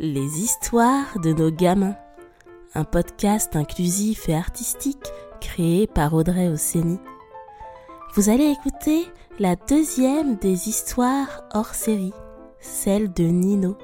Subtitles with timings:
[0.00, 1.96] Les histoires de nos gamins.
[2.74, 5.06] Un podcast inclusif et artistique
[5.40, 6.98] créé par Audrey Osseni.
[8.16, 9.06] Vous allez écouter
[9.38, 12.12] la deuxième des histoires hors série,
[12.58, 13.78] celle de Nino.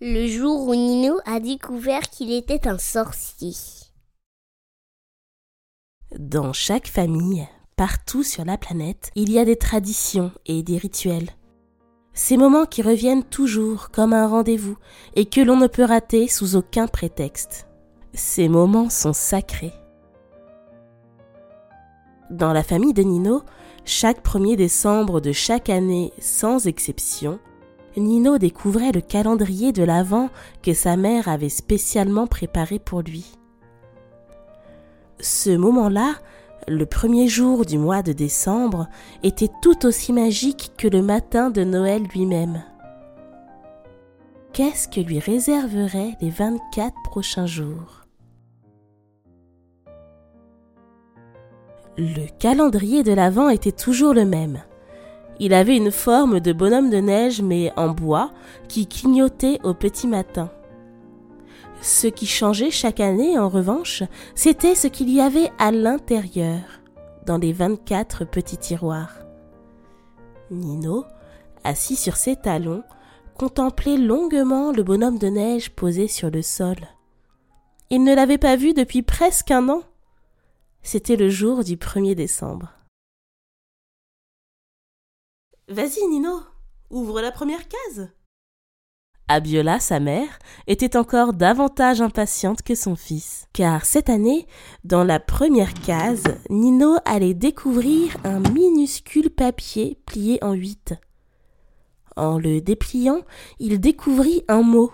[0.00, 3.54] Le jour où Nino a découvert qu'il était un sorcier.
[6.18, 7.46] Dans chaque famille,
[7.82, 11.30] partout sur la planète, il y a des traditions et des rituels.
[12.14, 14.76] Ces moments qui reviennent toujours comme un rendez-vous
[15.16, 17.66] et que l'on ne peut rater sous aucun prétexte.
[18.14, 19.72] Ces moments sont sacrés.
[22.30, 23.42] Dans la famille de Nino,
[23.84, 27.40] chaque 1er décembre de chaque année, sans exception,
[27.96, 30.30] Nino découvrait le calendrier de l'Avent
[30.62, 33.32] que sa mère avait spécialement préparé pour lui.
[35.18, 36.14] Ce moment-là,
[36.68, 38.88] le premier jour du mois de décembre
[39.22, 42.62] était tout aussi magique que le matin de Noël lui-même.
[44.52, 48.06] Qu'est-ce que lui réserveraient les 24 prochains jours?
[51.98, 54.62] Le calendrier de l'Avent était toujours le même.
[55.40, 58.30] Il avait une forme de bonhomme de neige mais en bois
[58.68, 60.50] qui clignotait au petit matin.
[61.82, 64.04] Ce qui changeait chaque année, en revanche,
[64.36, 66.62] c'était ce qu'il y avait à l'intérieur,
[67.26, 69.18] dans les 24 petits tiroirs.
[70.52, 71.04] Nino,
[71.64, 72.84] assis sur ses talons,
[73.36, 76.76] contemplait longuement le bonhomme de neige posé sur le sol.
[77.90, 79.82] Il ne l'avait pas vu depuis presque un an.
[80.84, 82.72] C'était le jour du 1er décembre.
[85.66, 86.42] Vas-y, Nino,
[86.90, 88.08] ouvre la première case.
[89.32, 94.46] Abiola, sa mère, était encore davantage impatiente que son fils, car cette année,
[94.84, 100.92] dans la première case, Nino allait découvrir un minuscule papier plié en huit.
[102.14, 103.22] En le dépliant,
[103.58, 104.92] il découvrit un mot,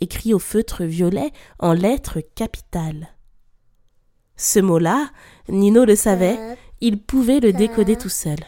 [0.00, 3.08] écrit au feutre violet en lettres capitales.
[4.36, 5.08] Ce mot-là,
[5.48, 6.38] Nino le savait,
[6.82, 8.38] il pouvait le décoder tout seul.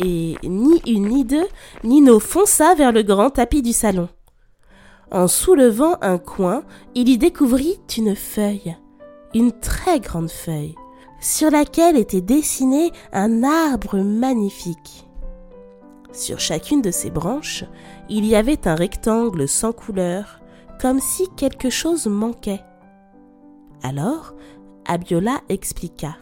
[0.00, 1.46] Et ni une ni deux,
[1.84, 4.08] Nino fonça vers le grand tapis du salon.
[5.12, 6.64] En soulevant un coin,
[6.96, 8.76] il y découvrit une feuille,
[9.32, 10.74] une très grande feuille,
[11.20, 15.06] sur laquelle était dessiné un arbre magnifique.
[16.10, 17.64] Sur chacune de ses branches,
[18.08, 20.40] il y avait un rectangle sans couleur,
[20.80, 22.64] comme si quelque chose manquait.
[23.84, 24.34] Alors,
[24.84, 26.16] Abiola expliqua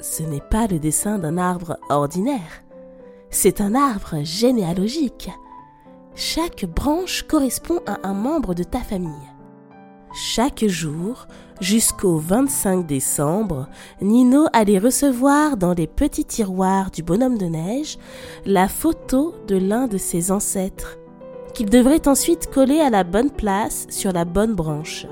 [0.00, 2.62] ce n'est pas le dessin d'un arbre ordinaire.
[3.30, 5.30] C'est un arbre généalogique.
[6.14, 9.30] Chaque branche correspond à un membre de ta famille.
[10.12, 11.28] Chaque jour,
[11.60, 13.68] jusqu'au 25 décembre,
[14.00, 17.96] Nino allait recevoir dans les petits tiroirs du bonhomme de neige
[18.44, 20.98] la photo de l'un de ses ancêtres,
[21.54, 25.06] qu'il devrait ensuite coller à la bonne place sur la bonne branche.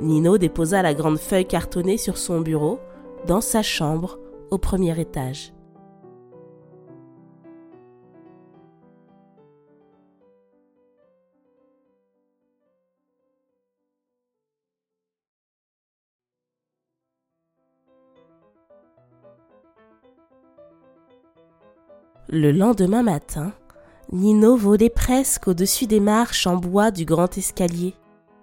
[0.00, 2.78] Nino déposa la grande feuille cartonnée sur son bureau,
[3.26, 4.18] dans sa chambre
[4.50, 5.52] au premier étage.
[22.32, 23.52] Le lendemain matin,
[24.12, 27.94] Nino volait presque au-dessus des marches en bois du grand escalier.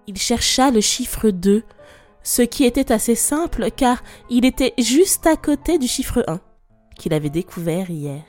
[0.08, 1.64] Il chercha le chiffre 2
[2.28, 6.42] ce qui était assez simple car il était juste à côté du chiffre 1
[7.00, 8.22] qu'il avait découvert hier.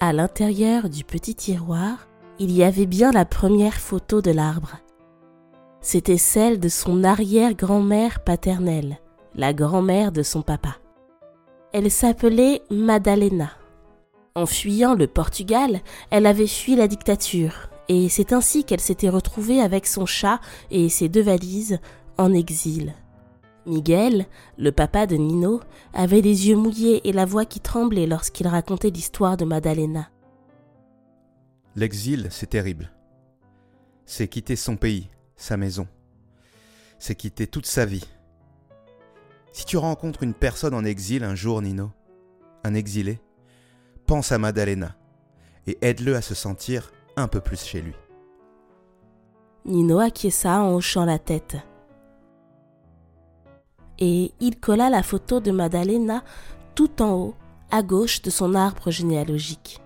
[0.00, 2.08] À l'intérieur du petit tiroir,
[2.38, 4.78] il y avait bien la première photo de l'arbre.
[5.82, 9.00] C'était celle de son arrière-grand-mère paternelle,
[9.34, 10.76] la grand-mère de son papa.
[11.74, 13.50] Elle s'appelait Madalena.
[14.34, 15.80] En fuyant le Portugal,
[16.10, 20.40] elle avait fui la dictature et c'est ainsi qu'elle s'était retrouvée avec son chat
[20.70, 21.80] et ses deux valises
[22.18, 22.94] en exil.
[23.66, 24.26] Miguel,
[24.56, 25.60] le papa de Nino,
[25.92, 30.08] avait les yeux mouillés et la voix qui tremblait lorsqu'il racontait l'histoire de Madalena.
[31.74, 32.92] L'exil, c'est terrible.
[34.06, 35.88] C'est quitter son pays, sa maison.
[37.00, 38.06] C'est quitter toute sa vie.
[39.50, 41.90] Si tu rencontres une personne en exil un jour, Nino,
[42.62, 43.18] un exilé,
[44.06, 44.94] pense à Madalena
[45.66, 47.94] et aide-le à se sentir un peu plus chez lui.
[49.64, 51.56] Nino acquiesça en hochant la tête.
[53.98, 56.24] Et il colla la photo de Madalena
[56.74, 57.34] tout en haut,
[57.70, 59.80] à gauche de son arbre généalogique.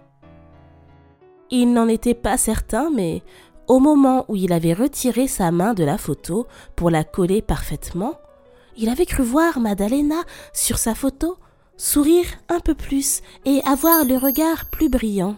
[1.51, 3.23] Il n'en était pas certain, mais
[3.67, 6.47] au moment où il avait retiré sa main de la photo
[6.77, 8.15] pour la coller parfaitement,
[8.77, 10.23] il avait cru voir Madalena
[10.53, 11.37] sur sa photo
[11.77, 15.37] sourire un peu plus et avoir le regard plus brillant.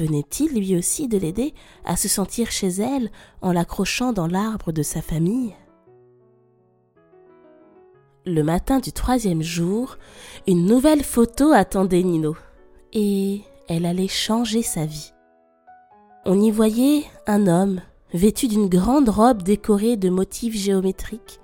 [0.00, 1.52] Venait-il lui aussi de l'aider
[1.84, 3.10] à se sentir chez elle
[3.42, 5.54] en l'accrochant dans l'arbre de sa famille?
[8.24, 9.98] Le matin du troisième jour,
[10.46, 12.34] une nouvelle photo attendait Nino,
[12.94, 15.12] et elle allait changer sa vie.
[16.24, 17.82] On y voyait un homme
[18.14, 21.40] vêtu d'une grande robe décorée de motifs géométriques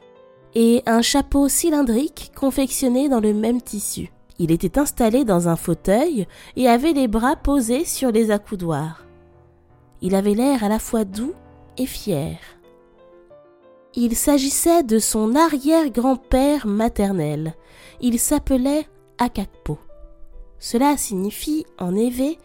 [0.55, 4.11] et un chapeau cylindrique confectionné dans le même tissu.
[4.39, 9.07] Il était installé dans un fauteuil et avait les bras posés sur les accoudoirs.
[10.03, 11.35] Il avait l'air à la fois doux
[11.79, 12.39] et fier.
[13.95, 17.55] Il s'agissait de son arrière-grand-père maternel.
[18.01, 18.87] Il s'appelait
[19.17, 19.79] Akakpo.
[20.59, 22.39] Cela signifie en évé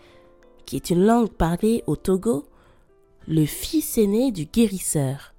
[0.65, 2.45] qui est une langue parlée au Togo,
[3.27, 5.33] le fils aîné du guérisseur.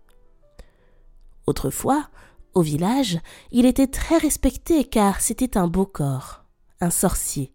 [1.47, 2.07] Autrefois,
[2.53, 3.19] au village,
[3.51, 6.42] il était très respecté car c'était un beau corps,
[6.91, 7.55] sorcier.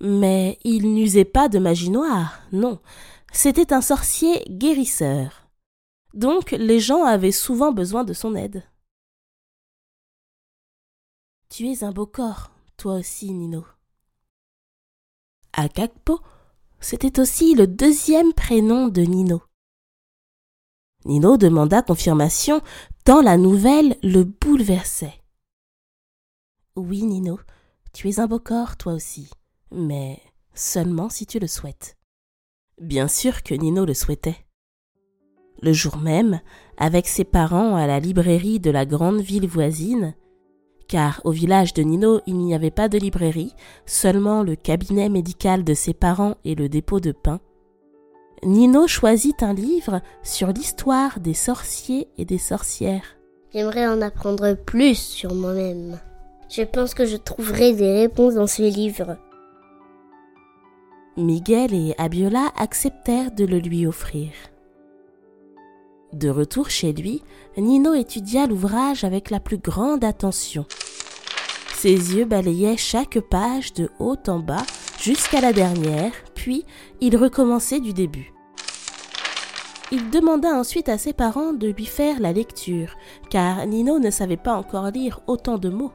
[0.00, 2.80] Mais il n'usait pas de magie noire, non,
[3.32, 5.48] c'était un sorcier guérisseur.
[6.14, 8.62] Donc les gens avaient souvent besoin de son aide.
[11.48, 13.64] Tu es un beau corps, toi aussi, Nino.
[15.52, 16.20] Akakpo
[16.80, 19.42] c'était aussi le deuxième prénom de Nino.
[21.04, 22.60] Nino demanda confirmation
[23.04, 25.22] tant la nouvelle le bouleversait.
[26.76, 27.38] Oui, Nino,
[27.96, 29.30] tu es un beau corps, toi aussi,
[29.72, 30.20] mais
[30.52, 31.96] seulement si tu le souhaites.
[32.78, 34.36] Bien sûr que Nino le souhaitait.
[35.62, 36.40] Le jour même,
[36.76, 40.14] avec ses parents à la librairie de la grande ville voisine,
[40.88, 43.54] car au village de Nino il n'y avait pas de librairie,
[43.86, 47.40] seulement le cabinet médical de ses parents et le dépôt de pain.
[48.42, 53.16] Nino choisit un livre sur l'histoire des sorciers et des sorcières.
[53.54, 55.98] J'aimerais en apprendre plus sur moi-même.
[56.48, 59.16] Je pense que je trouverai des réponses dans ce livre.
[61.16, 64.30] Miguel et Abiola acceptèrent de le lui offrir.
[66.12, 67.22] De retour chez lui,
[67.56, 70.66] Nino étudia l'ouvrage avec la plus grande attention.
[71.74, 74.64] Ses yeux balayaient chaque page de haut en bas
[75.00, 76.64] jusqu'à la dernière, puis
[77.00, 78.32] il recommençait du début.
[79.92, 82.96] Il demanda ensuite à ses parents de lui faire la lecture,
[83.30, 85.92] car Nino ne savait pas encore lire autant de mots.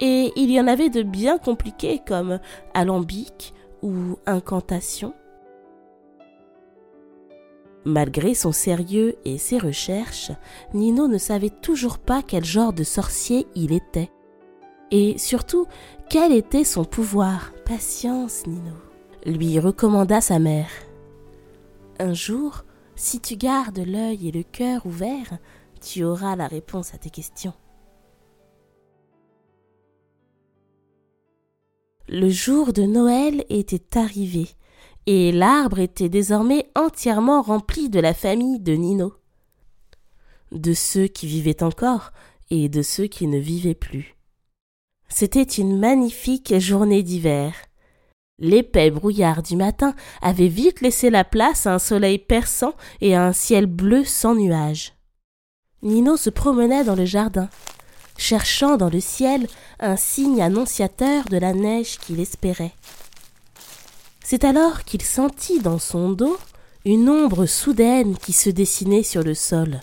[0.00, 2.38] Et il y en avait de bien compliqués comme
[2.74, 5.14] alambic ou incantation.
[7.84, 10.32] Malgré son sérieux et ses recherches,
[10.74, 14.10] Nino ne savait toujours pas quel genre de sorcier il était.
[14.90, 15.66] Et surtout,
[16.10, 18.74] quel était son pouvoir Patience, Nino,
[19.24, 20.68] lui recommanda sa mère.
[21.98, 22.64] Un jour,
[22.96, 25.38] si tu gardes l'œil et le cœur ouverts,
[25.80, 27.54] tu auras la réponse à tes questions.
[32.18, 34.48] Le jour de Noël était arrivé
[35.04, 39.12] et l'arbre était désormais entièrement rempli de la famille de Nino,
[40.50, 42.12] de ceux qui vivaient encore
[42.48, 44.16] et de ceux qui ne vivaient plus.
[45.10, 47.52] C'était une magnifique journée d'hiver.
[48.38, 52.72] L'épais brouillard du matin avait vite laissé la place à un soleil perçant
[53.02, 54.94] et à un ciel bleu sans nuages.
[55.82, 57.50] Nino se promenait dans le jardin,
[58.16, 59.46] cherchant dans le ciel
[59.80, 62.74] un signe annonciateur de la neige qu'il espérait.
[64.24, 66.36] C'est alors qu'il sentit dans son dos
[66.84, 69.80] une ombre soudaine qui se dessinait sur le sol,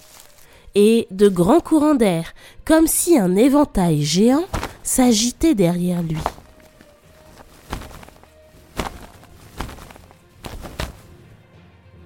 [0.76, 2.34] et de grands courants d'air,
[2.66, 4.46] comme si un éventail géant
[4.84, 6.18] s'agitait derrière lui.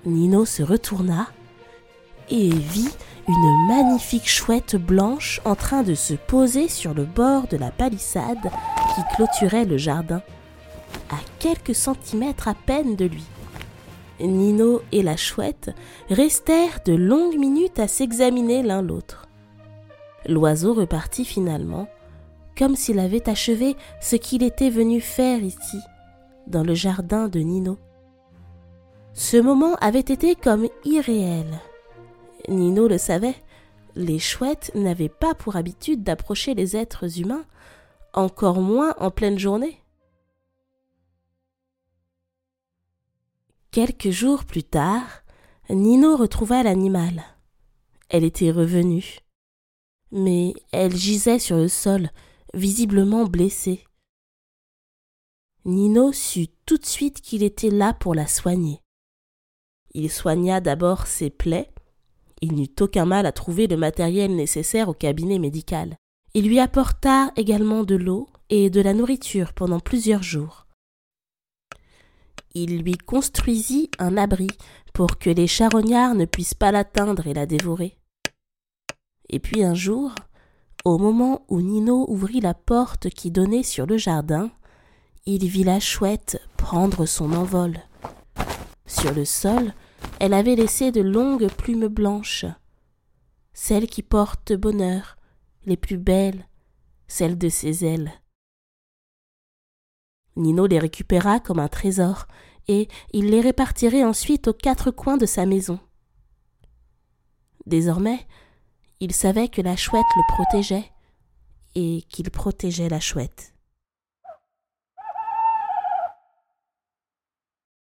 [0.05, 1.27] Nino se retourna
[2.29, 2.89] et vit
[3.27, 8.49] une magnifique chouette blanche en train de se poser sur le bord de la palissade
[8.95, 10.21] qui clôturait le jardin
[11.09, 13.25] à quelques centimètres à peine de lui.
[14.19, 15.71] Nino et la chouette
[16.09, 19.27] restèrent de longues minutes à s'examiner l'un l'autre.
[20.27, 21.87] L'oiseau repartit finalement,
[22.57, 25.77] comme s'il avait achevé ce qu'il était venu faire ici,
[26.47, 27.77] dans le jardin de Nino.
[29.13, 31.59] Ce moment avait été comme irréel.
[32.47, 33.35] Nino le savait,
[33.95, 37.45] les chouettes n'avaient pas pour habitude d'approcher les êtres humains,
[38.13, 39.81] encore moins en pleine journée.
[43.71, 45.23] Quelques jours plus tard,
[45.69, 47.23] Nino retrouva l'animal.
[48.09, 49.19] Elle était revenue.
[50.11, 52.09] Mais elle gisait sur le sol,
[52.53, 53.83] visiblement blessée.
[55.65, 58.81] Nino sut tout de suite qu'il était là pour la soigner.
[59.93, 61.69] Il soigna d'abord ses plaies.
[62.41, 65.97] Il n'eut aucun mal à trouver le matériel nécessaire au cabinet médical.
[66.33, 70.67] Il lui apporta également de l'eau et de la nourriture pendant plusieurs jours.
[72.53, 74.47] Il lui construisit un abri
[74.93, 77.97] pour que les charognards ne puissent pas l'atteindre et la dévorer.
[79.29, 80.15] Et puis un jour,
[80.85, 84.51] au moment où Nino ouvrit la porte qui donnait sur le jardin,
[85.25, 87.79] il vit la chouette prendre son envol.
[88.85, 89.73] Sur le sol,
[90.19, 92.45] elle avait laissé de longues plumes blanches,
[93.53, 95.17] celles qui portent bonheur,
[95.65, 96.47] les plus belles,
[97.07, 98.11] celles de ses ailes.
[100.35, 102.27] Nino les récupéra comme un trésor,
[102.67, 105.79] et il les répartirait ensuite aux quatre coins de sa maison.
[107.65, 108.25] Désormais,
[108.99, 110.91] il savait que la chouette le protégeait,
[111.75, 113.56] et qu'il protégeait la chouette.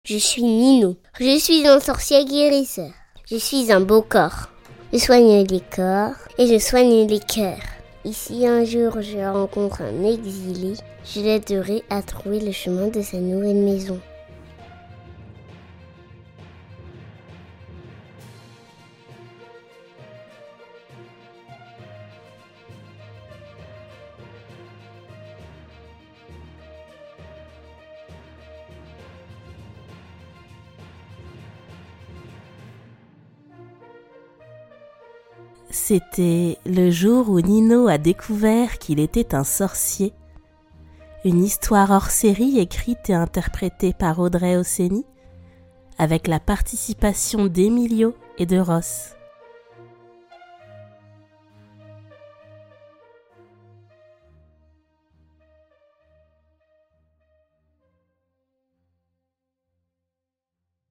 [0.05, 0.97] Je suis Nino.
[1.17, 2.91] Je suis un sorcier guérisseur.
[3.25, 4.49] Je suis un beau corps.
[4.91, 7.63] Je soigne les corps et je soigne les cœurs.
[8.03, 10.73] Ici un jour je rencontre un exilé,
[11.05, 13.97] je l'aiderai à trouver le chemin de sa nouvelle maison.
[35.75, 40.13] C'était le jour où Nino a découvert qu'il était un sorcier.
[41.25, 45.03] Une histoire hors série écrite et interprétée par Audrey Osseni,
[45.97, 49.15] avec la participation d'Emilio et de Ross.